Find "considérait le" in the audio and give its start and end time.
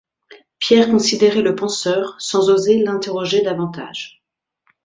0.89-1.53